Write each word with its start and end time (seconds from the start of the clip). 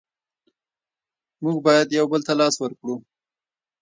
مونږ 1.41 1.57
باید 1.65 1.87
یو 1.97 2.05
بل 2.11 2.21
ته 2.27 2.33
لاس 2.39 2.55
ورکړو. 2.59 2.95